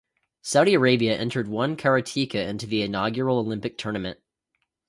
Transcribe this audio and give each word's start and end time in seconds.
Saudi 0.41 0.73
Arabia 0.73 1.15
entered 1.15 1.47
one 1.47 1.77
karateka 1.77 2.33
into 2.33 2.65
the 2.65 2.81
inaugural 2.81 3.37
Olympic 3.37 3.77
tournament. 3.77 4.19